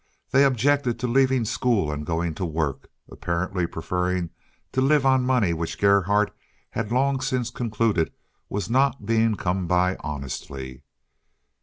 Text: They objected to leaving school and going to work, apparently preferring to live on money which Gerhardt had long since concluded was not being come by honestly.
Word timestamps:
They 0.31 0.43
objected 0.45 0.97
to 0.97 1.07
leaving 1.07 1.45
school 1.45 1.91
and 1.91 2.03
going 2.03 2.33
to 2.33 2.43
work, 2.43 2.89
apparently 3.11 3.67
preferring 3.67 4.31
to 4.71 4.81
live 4.81 5.05
on 5.05 5.21
money 5.23 5.53
which 5.53 5.77
Gerhardt 5.77 6.33
had 6.71 6.91
long 6.91 7.19
since 7.21 7.51
concluded 7.51 8.11
was 8.49 8.67
not 8.67 9.05
being 9.05 9.35
come 9.35 9.67
by 9.67 9.97
honestly. 9.99 10.81